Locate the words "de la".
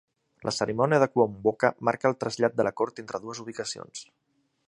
2.61-2.73